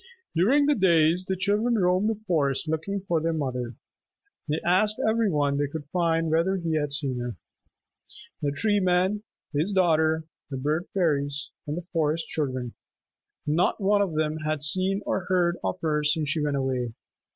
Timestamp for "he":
6.57-6.73